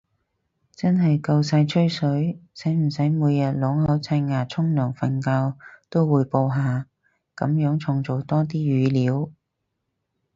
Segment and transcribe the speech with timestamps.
[0.71, 5.55] 真係夠晒吹水，使唔使每日啷口刷牙沖涼瞓覺
[5.91, 6.87] 都滙報下，
[7.35, 9.29] 噉樣創造多啲語料